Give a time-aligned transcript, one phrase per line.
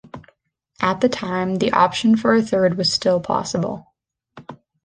[0.81, 3.85] At the time, the option for a third was still possible.